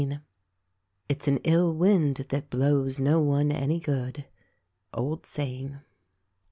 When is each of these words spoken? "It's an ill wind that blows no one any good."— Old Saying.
"It's 1.09 1.27
an 1.27 1.37
ill 1.43 1.75
wind 1.75 2.25
that 2.29 2.49
blows 2.49 2.99
no 2.99 3.19
one 3.21 3.51
any 3.51 3.79
good."— 3.79 4.25
Old 4.95 5.27
Saying. 5.27 5.77